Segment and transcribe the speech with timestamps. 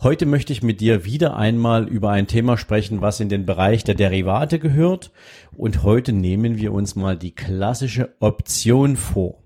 [0.00, 3.82] Heute möchte ich mit dir wieder einmal über ein Thema sprechen, was in den Bereich
[3.82, 5.10] der Derivate gehört.
[5.56, 9.42] Und heute nehmen wir uns mal die klassische Option vor.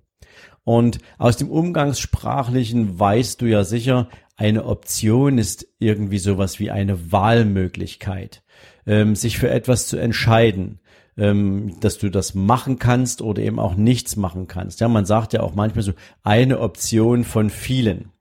[0.63, 7.11] Und aus dem Umgangssprachlichen weißt du ja sicher, eine Option ist irgendwie sowas wie eine
[7.11, 8.43] Wahlmöglichkeit,
[8.85, 10.81] ähm, sich für etwas zu entscheiden,
[11.17, 14.81] ähm, dass du das machen kannst oder eben auch nichts machen kannst.
[14.81, 15.93] Ja, man sagt ja auch manchmal so
[16.23, 18.12] eine Option von vielen.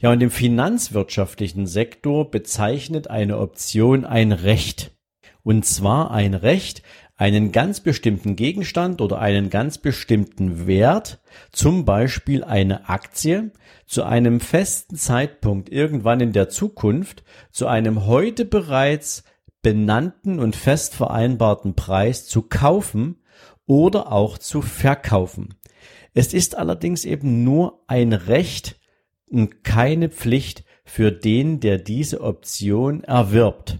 [0.00, 4.92] Ja, und im finanzwirtschaftlichen Sektor bezeichnet eine Option ein Recht.
[5.42, 6.82] Und zwar ein Recht,
[7.16, 11.20] einen ganz bestimmten Gegenstand oder einen ganz bestimmten Wert,
[11.52, 13.52] zum Beispiel eine Aktie,
[13.86, 17.22] zu einem festen Zeitpunkt irgendwann in der Zukunft,
[17.52, 19.24] zu einem heute bereits
[19.62, 23.22] benannten und fest vereinbarten Preis zu kaufen
[23.66, 25.54] oder auch zu verkaufen.
[26.14, 28.76] Es ist allerdings eben nur ein Recht,
[29.30, 33.78] und keine Pflicht für den, der diese Option erwirbt.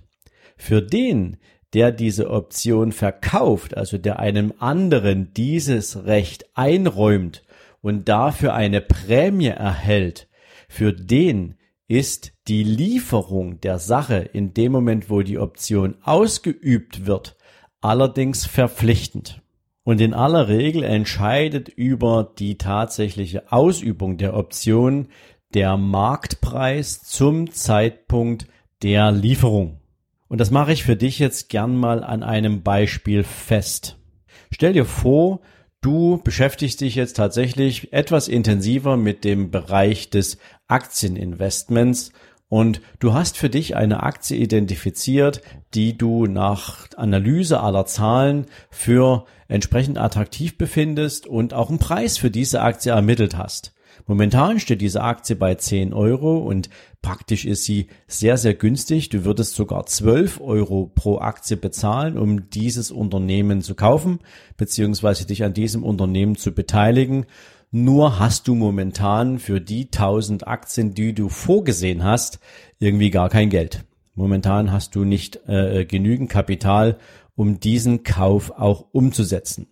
[0.56, 1.36] Für den,
[1.74, 7.42] der diese Option verkauft, also der einem anderen dieses Recht einräumt
[7.82, 10.28] und dafür eine Prämie erhält,
[10.68, 17.36] für den ist die Lieferung der Sache in dem Moment, wo die Option ausgeübt wird,
[17.80, 19.42] allerdings verpflichtend.
[19.82, 25.08] Und in aller Regel entscheidet über die tatsächliche Ausübung der Option
[25.54, 28.46] der Marktpreis zum Zeitpunkt
[28.82, 29.80] der Lieferung.
[30.28, 33.96] Und das mache ich für dich jetzt gern mal an einem Beispiel fest.
[34.50, 35.40] Stell dir vor,
[35.80, 42.12] du beschäftigst dich jetzt tatsächlich etwas intensiver mit dem Bereich des Aktieninvestments
[42.48, 45.40] und du hast für dich eine Aktie identifiziert,
[45.74, 52.30] die du nach Analyse aller Zahlen für entsprechend attraktiv befindest und auch einen Preis für
[52.30, 53.73] diese Aktie ermittelt hast.
[54.06, 56.68] Momentan steht diese Aktie bei 10 Euro und
[57.02, 59.08] praktisch ist sie sehr, sehr günstig.
[59.08, 64.20] Du würdest sogar 12 Euro pro Aktie bezahlen, um dieses Unternehmen zu kaufen,
[64.56, 67.26] beziehungsweise dich an diesem Unternehmen zu beteiligen.
[67.70, 72.38] Nur hast du momentan für die 1000 Aktien, die du vorgesehen hast,
[72.78, 73.84] irgendwie gar kein Geld.
[74.14, 76.98] Momentan hast du nicht äh, genügend Kapital,
[77.34, 79.66] um diesen Kauf auch umzusetzen.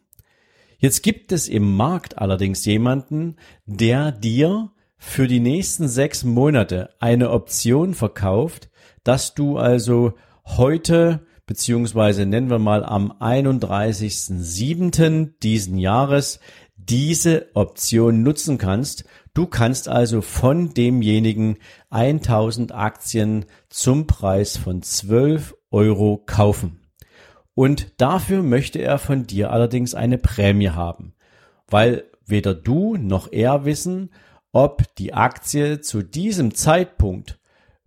[0.82, 7.30] Jetzt gibt es im Markt allerdings jemanden, der dir für die nächsten sechs Monate eine
[7.30, 8.68] Option verkauft,
[9.04, 15.34] dass du also heute beziehungsweise nennen wir mal am 31.07.
[15.40, 16.40] diesen Jahres
[16.74, 19.04] diese Option nutzen kannst.
[19.34, 21.58] Du kannst also von demjenigen
[21.90, 26.81] 1000 Aktien zum Preis von 12 Euro kaufen.
[27.54, 31.14] Und dafür möchte er von dir allerdings eine Prämie haben,
[31.68, 34.10] weil weder du noch er wissen,
[34.52, 37.38] ob die Aktie zu diesem Zeitpunkt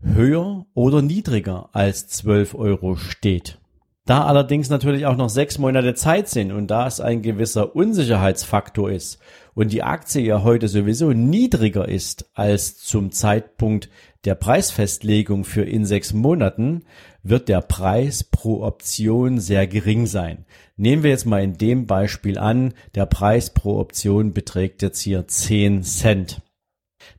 [0.01, 3.59] höher oder niedriger als 12 Euro steht.
[4.05, 8.91] Da allerdings natürlich auch noch sechs Monate Zeit sind und da es ein gewisser Unsicherheitsfaktor
[8.91, 9.17] ist
[9.55, 13.89] und die Aktie ja heute sowieso niedriger ist als zum Zeitpunkt
[14.25, 16.83] der Preisfestlegung für in sechs Monaten,
[17.25, 20.45] wird der Preis pro Option sehr gering sein.
[20.77, 25.27] Nehmen wir jetzt mal in dem Beispiel an, der Preis pro Option beträgt jetzt hier
[25.27, 26.41] 10 Cent.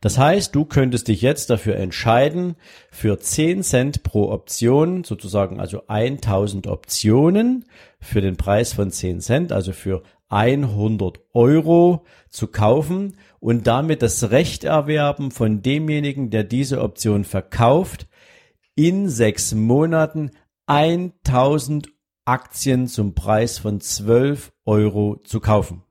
[0.00, 2.54] Das heißt, du könntest dich jetzt dafür entscheiden,
[2.90, 7.64] für 10 Cent pro Option, sozusagen also 1000 Optionen
[8.00, 14.30] für den Preis von 10 Cent, also für 100 Euro zu kaufen und damit das
[14.30, 18.06] Recht erwerben von demjenigen, der diese Option verkauft,
[18.76, 20.30] in sechs Monaten
[20.66, 21.88] 1000
[22.24, 25.82] Aktien zum Preis von 12 Euro zu kaufen.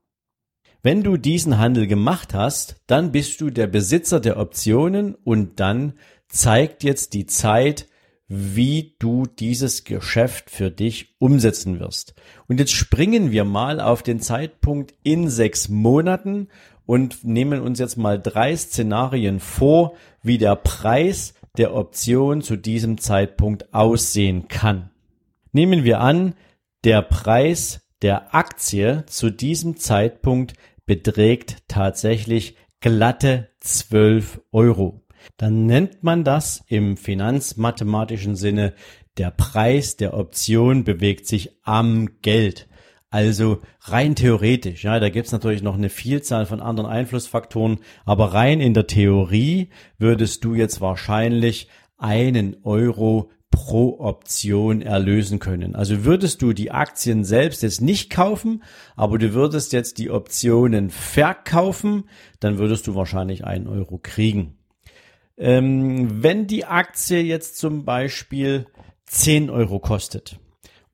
[0.83, 5.93] Wenn du diesen Handel gemacht hast, dann bist du der Besitzer der Optionen und dann
[6.27, 7.87] zeigt jetzt die Zeit,
[8.27, 12.15] wie du dieses Geschäft für dich umsetzen wirst.
[12.47, 16.47] Und jetzt springen wir mal auf den Zeitpunkt in sechs Monaten
[16.85, 22.97] und nehmen uns jetzt mal drei Szenarien vor, wie der Preis der Option zu diesem
[22.97, 24.91] Zeitpunkt aussehen kann.
[25.51, 26.35] Nehmen wir an,
[26.83, 30.53] der Preis der Aktie zu diesem Zeitpunkt
[30.85, 35.01] beträgt tatsächlich glatte 12 Euro.
[35.37, 38.73] dann nennt man das im finanzmathematischen Sinne,
[39.17, 42.67] der Preis der Option bewegt sich am Geld.
[43.09, 48.59] Also rein theoretisch, ja, da gibt's natürlich noch eine Vielzahl von anderen Einflussfaktoren, aber rein
[48.59, 55.75] in der Theorie würdest du jetzt wahrscheinlich einen Euro pro Option erlösen können.
[55.75, 58.63] Also würdest du die Aktien selbst jetzt nicht kaufen,
[58.97, 62.09] aber du würdest jetzt die Optionen verkaufen,
[62.41, 64.57] dann würdest du wahrscheinlich einen Euro kriegen.
[65.37, 68.65] Ähm, wenn die Aktie jetzt zum Beispiel
[69.05, 70.39] 10 Euro kostet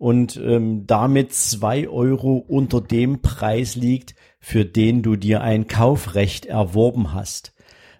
[0.01, 6.48] und ähm, damit 2 Euro unter dem Preis liegt, für den du dir ein Kaufrecht
[6.48, 7.53] erworben hast,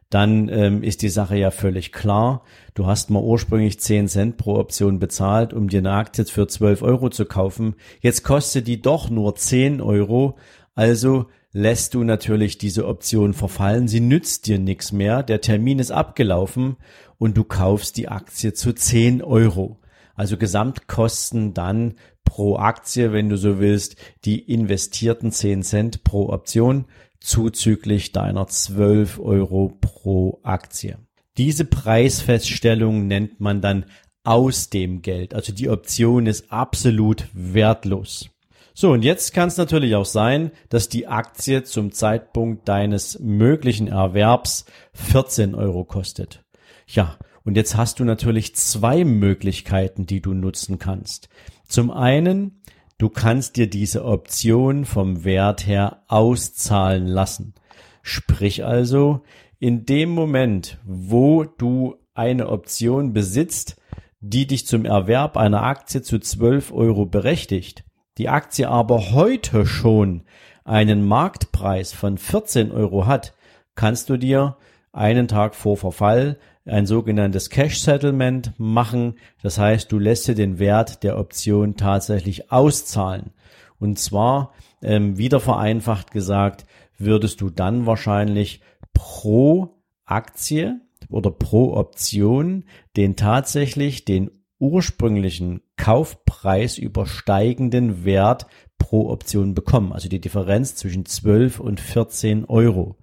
[0.09, 2.42] dann ähm, ist die Sache ja völlig klar.
[2.74, 6.81] Du hast mal ursprünglich 10 Cent pro Option bezahlt, um dir eine Aktie für 12
[6.81, 7.75] Euro zu kaufen.
[8.00, 10.39] Jetzt kostet die doch nur 10 Euro.
[10.74, 13.88] Also lässt du natürlich diese Option verfallen.
[13.88, 15.21] Sie nützt dir nichts mehr.
[15.21, 16.77] Der Termin ist abgelaufen
[17.19, 19.81] und du kaufst die Aktie zu 10 Euro.
[20.16, 26.86] Also Gesamtkosten dann pro Aktie, wenn du so willst, die investierten 10 Cent pro Option
[27.19, 30.98] zuzüglich deiner 12 Euro pro Aktie.
[31.38, 33.86] Diese Preisfeststellung nennt man dann
[34.24, 35.34] aus dem Geld.
[35.34, 38.30] Also die Option ist absolut wertlos.
[38.74, 43.88] So, und jetzt kann es natürlich auch sein, dass die Aktie zum Zeitpunkt deines möglichen
[43.88, 46.44] Erwerbs 14 Euro kostet.
[46.88, 51.30] Ja, und jetzt hast du natürlich zwei Möglichkeiten, die du nutzen kannst.
[51.68, 52.62] Zum einen
[53.02, 57.56] Du kannst dir diese Option vom Wert her auszahlen lassen.
[58.04, 59.22] Sprich also,
[59.58, 63.82] in dem Moment, wo du eine Option besitzt,
[64.20, 67.84] die dich zum Erwerb einer Aktie zu 12 Euro berechtigt,
[68.20, 70.22] die Aktie aber heute schon
[70.64, 73.34] einen Marktpreis von 14 Euro hat,
[73.74, 74.58] kannst du dir
[74.92, 79.16] einen Tag vor Verfall ein sogenanntes Cash Settlement machen.
[79.42, 83.31] Das heißt, du lässt dir den Wert der Option tatsächlich auszahlen.
[83.80, 84.54] Und zwar,
[84.84, 86.66] ähm, wieder vereinfacht gesagt,
[86.98, 88.62] würdest du dann wahrscheinlich
[88.94, 92.66] pro Aktie oder pro Option
[92.96, 94.30] den tatsächlich den
[94.60, 98.46] ursprünglichen Kaufpreis übersteigenden Wert
[98.78, 99.94] pro Option bekommen.
[99.94, 102.98] Also die Differenz zwischen 12 und 14 Euro.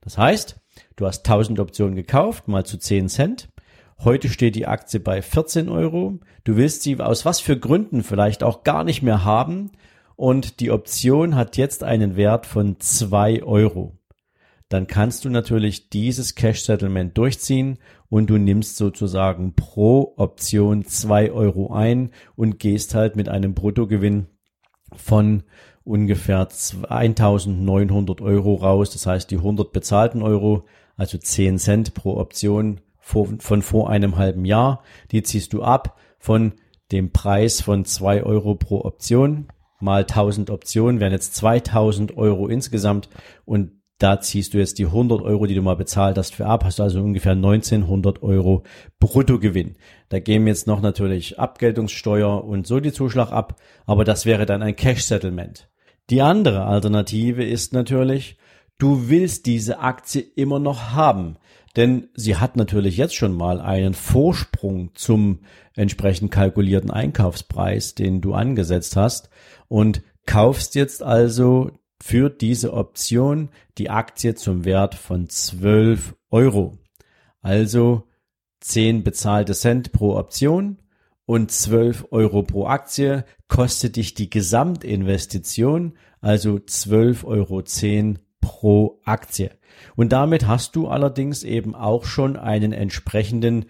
[0.00, 0.60] Das heißt,
[0.96, 3.50] Du hast 1000 Optionen gekauft, mal zu 10 Cent.
[4.02, 6.20] Heute steht die Aktie bei 14 Euro.
[6.44, 9.72] Du willst sie aus was für Gründen vielleicht auch gar nicht mehr haben.
[10.16, 13.98] Und die Option hat jetzt einen Wert von 2 Euro.
[14.70, 17.78] Dann kannst du natürlich dieses Cash Settlement durchziehen
[18.08, 24.26] und du nimmst sozusagen pro Option 2 Euro ein und gehst halt mit einem Bruttogewinn
[24.94, 25.42] von
[25.84, 26.48] ungefähr
[26.88, 28.90] 1900 Euro raus.
[28.90, 30.64] Das heißt, die 100 bezahlten Euro,
[30.96, 34.82] also 10 Cent pro Option von vor einem halben Jahr,
[35.12, 36.54] die ziehst du ab von
[36.90, 39.46] dem Preis von 2 Euro pro Option
[39.80, 43.08] mal 1000 Optionen wären jetzt 2000 Euro insgesamt
[43.44, 46.64] und da ziehst du jetzt die 100 Euro, die du mal bezahlt hast, für ab,
[46.64, 48.62] hast du also ungefähr 1900 Euro
[48.98, 49.76] Bruttogewinn.
[50.10, 54.62] Da gehen jetzt noch natürlich Abgeltungssteuer und so die Zuschlag ab, aber das wäre dann
[54.62, 55.70] ein Cash Settlement.
[56.10, 58.36] Die andere Alternative ist natürlich,
[58.78, 61.36] du willst diese Aktie immer noch haben,
[61.76, 65.40] denn sie hat natürlich jetzt schon mal einen Vorsprung zum
[65.74, 69.28] entsprechend kalkulierten Einkaufspreis, den du angesetzt hast
[69.68, 71.70] und kaufst jetzt also
[72.02, 76.78] für diese Option die Aktie zum Wert von 12 Euro.
[77.40, 78.04] Also
[78.60, 80.78] 10 bezahlte Cent pro Option
[81.26, 87.62] und 12 Euro pro Aktie kostet dich die Gesamtinvestition, also 12,10 Euro
[88.46, 89.50] pro Aktie.
[89.96, 93.64] Und damit hast du allerdings eben auch schon einen entsprechenden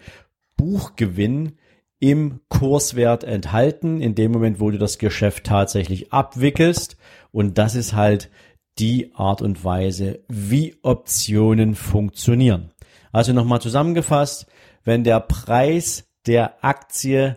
[0.55, 1.57] Buchgewinn
[1.99, 6.95] im Kurswert enthalten, in dem Moment, wo du das Geschäft tatsächlich abwickelst.
[7.31, 8.29] Und das ist halt
[8.77, 12.71] die Art und Weise, wie Optionen funktionieren.
[13.11, 14.45] Also nochmal zusammengefasst,
[14.83, 17.35] wenn der Preis der Aktie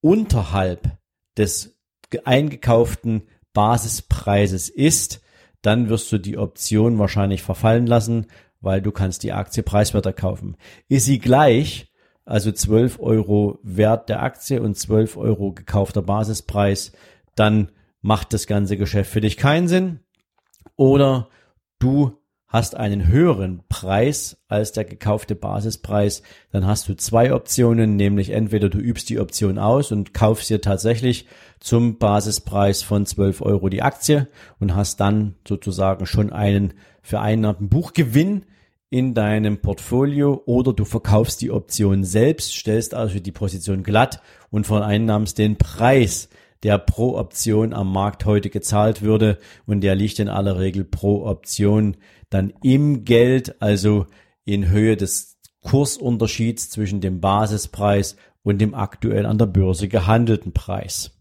[0.00, 0.88] unterhalb
[1.36, 1.76] des
[2.24, 3.22] eingekauften
[3.54, 5.23] Basispreises ist,
[5.64, 8.26] dann wirst du die Option wahrscheinlich verfallen lassen,
[8.60, 10.56] weil du kannst die Aktie preiswerter kaufen.
[10.88, 11.90] Ist sie gleich,
[12.26, 16.92] also 12 Euro Wert der Aktie und 12 Euro gekaufter Basispreis,
[17.34, 17.70] dann
[18.02, 20.00] macht das ganze Geschäft für dich keinen Sinn.
[20.76, 21.28] Oder
[21.78, 22.18] du
[22.54, 28.68] hast einen höheren Preis als der gekaufte Basispreis, dann hast du zwei Optionen, nämlich entweder
[28.68, 31.26] du übst die Option aus und kaufst dir tatsächlich
[31.58, 34.28] zum Basispreis von 12 Euro die Aktie
[34.60, 38.46] und hast dann sozusagen schon einen vereinnahmten Buchgewinn
[38.88, 44.64] in deinem Portfolio oder du verkaufst die Option selbst, stellst also die Position glatt und
[44.64, 46.28] vereinnahmst den Preis,
[46.62, 51.26] der pro Option am Markt heute gezahlt würde und der liegt in aller Regel pro
[51.26, 51.96] Option
[52.34, 54.06] dann im Geld, also
[54.44, 61.12] in Höhe des Kursunterschieds zwischen dem Basispreis und dem aktuell an der Börse gehandelten Preis.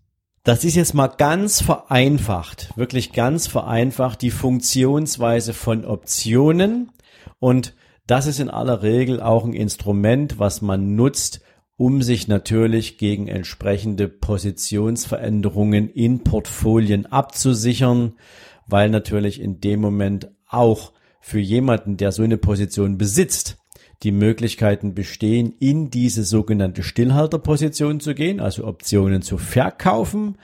[0.44, 6.92] Das ist jetzt mal ganz vereinfacht, wirklich ganz vereinfacht die Funktionsweise von Optionen
[7.40, 7.74] und
[8.08, 11.40] das ist in aller Regel auch ein Instrument, was man nutzt,
[11.78, 18.14] um sich natürlich gegen entsprechende Positionsveränderungen in Portfolien abzusichern,
[18.68, 20.93] weil natürlich in dem Moment auch
[21.26, 23.58] für jemanden, der so eine Position besitzt,
[24.04, 30.38] die Möglichkeiten bestehen, in diese sogenannte Stillhalterposition zu gehen, also Optionen zu verkaufen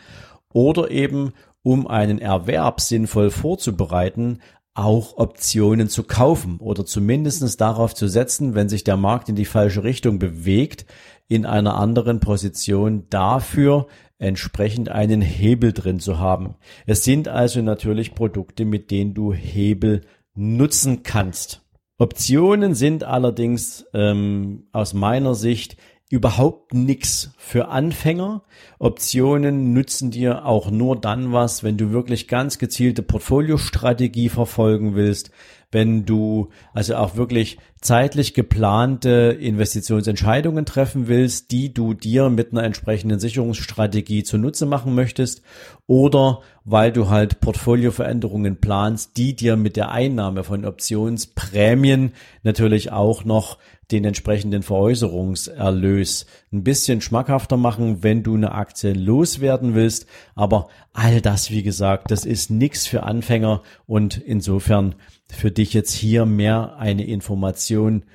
[0.53, 1.33] oder eben,
[1.63, 4.39] um einen Erwerb sinnvoll vorzubereiten,
[4.73, 9.43] auch Optionen zu kaufen oder zumindestens darauf zu setzen, wenn sich der Markt in die
[9.43, 10.85] falsche Richtung bewegt,
[11.27, 16.55] in einer anderen Position dafür entsprechend einen Hebel drin zu haben.
[16.85, 20.01] Es sind also natürlich Produkte, mit denen du Hebel
[20.35, 21.61] nutzen kannst.
[21.97, 25.75] Optionen sind allerdings ähm, aus meiner Sicht
[26.09, 28.43] überhaupt nix für Anfänger.
[28.79, 35.31] Optionen nützen dir auch nur dann was, wenn du wirklich ganz gezielte Portfoliostrategie verfolgen willst,
[35.71, 42.63] wenn du also auch wirklich zeitlich geplante Investitionsentscheidungen treffen willst, die du dir mit einer
[42.63, 45.41] entsprechenden Sicherungsstrategie zunutze machen möchtest
[45.87, 53.23] oder weil du halt Portfolioveränderungen planst, die dir mit der Einnahme von Optionsprämien natürlich auch
[53.23, 53.57] noch
[53.91, 60.05] den entsprechenden Veräußerungserlös ein bisschen schmackhafter machen, wenn du eine Aktie loswerden willst.
[60.35, 64.95] Aber all das, wie gesagt, das ist nichts für Anfänger und insofern
[65.31, 68.05] für dich jetzt hier mehr eine Information,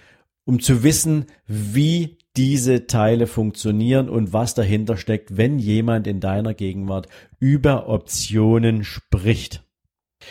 [0.45, 6.55] um zu wissen, wie diese Teile funktionieren und was dahinter steckt, wenn jemand in deiner
[6.55, 9.63] Gegenwart über Optionen spricht.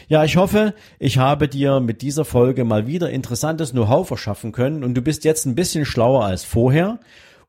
[0.07, 4.83] Ja, ich hoffe, ich habe dir mit dieser Folge mal wieder interessantes Know-how verschaffen können
[4.83, 6.99] und du bist jetzt ein bisschen schlauer als vorher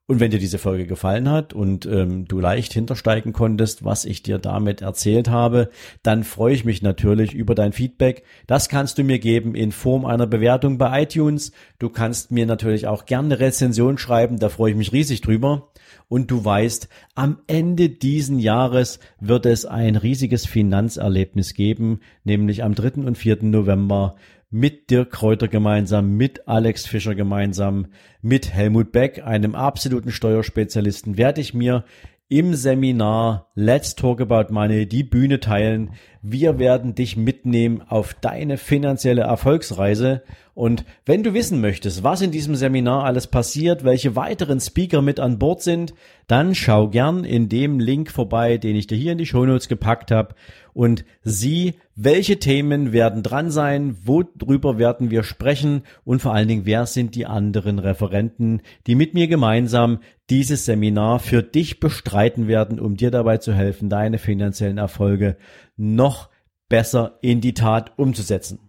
[0.06, 4.22] und wenn dir diese Folge gefallen hat und ähm, du leicht hintersteigen konntest, was ich
[4.22, 5.70] dir damit erzählt habe,
[6.02, 8.22] dann freue ich mich natürlich über dein Feedback.
[8.46, 11.52] Das kannst du mir geben in Form einer Bewertung bei iTunes.
[11.78, 15.70] Du kannst mir natürlich auch gerne eine Rezension schreiben, da freue ich mich riesig drüber.
[16.08, 22.74] Und du weißt, am Ende diesen Jahres wird es ein riesiges Finanzerlebnis geben, nämlich am
[22.74, 23.06] 3.
[23.06, 23.38] und 4.
[23.44, 24.16] November
[24.54, 27.88] mit Dirk Kräuter gemeinsam, mit Alex Fischer gemeinsam,
[28.22, 31.84] mit Helmut Beck, einem absoluten Steuerspezialisten, werde ich mir
[32.28, 35.94] im Seminar Let's Talk About Money die Bühne teilen.
[36.22, 40.22] Wir werden dich mitnehmen auf deine finanzielle Erfolgsreise.
[40.54, 45.18] Und wenn du wissen möchtest, was in diesem Seminar alles passiert, welche weiteren Speaker mit
[45.18, 45.94] an Bord sind,
[46.28, 50.12] dann schau gern in dem Link vorbei, den ich dir hier in die Shownotes gepackt
[50.12, 50.36] habe
[50.72, 56.66] und sieh, welche Themen werden dran sein, worüber werden wir sprechen und vor allen Dingen,
[56.66, 59.98] wer sind die anderen Referenten, die mit mir gemeinsam
[60.30, 65.36] dieses Seminar für dich bestreiten werden, um dir dabei zu helfen, deine finanziellen Erfolge
[65.76, 66.28] noch
[66.68, 68.63] besser in die Tat umzusetzen.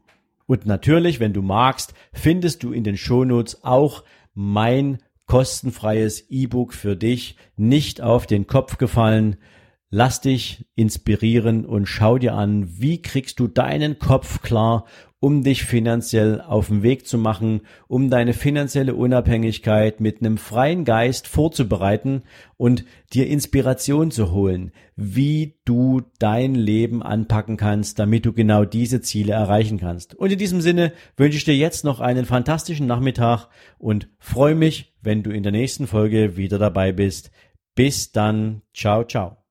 [0.47, 6.95] Und natürlich, wenn du magst, findest du in den Shownotes auch mein kostenfreies E-Book für
[6.95, 9.37] dich, nicht auf den Kopf gefallen,
[9.97, 14.83] Lass dich inspirieren und schau dir an, wie kriegst du deinen Kopf klar,
[15.21, 20.83] um dich finanziell auf den Weg zu machen, um deine finanzielle Unabhängigkeit mit einem freien
[20.83, 22.23] Geist vorzubereiten
[22.57, 22.83] und
[23.13, 29.31] dir Inspiration zu holen, wie du dein Leben anpacken kannst, damit du genau diese Ziele
[29.31, 30.13] erreichen kannst.
[30.13, 33.47] Und in diesem Sinne wünsche ich dir jetzt noch einen fantastischen Nachmittag
[33.77, 37.31] und freue mich, wenn du in der nächsten Folge wieder dabei bist.
[37.75, 38.61] Bis dann.
[38.73, 39.44] Ciao, ciao.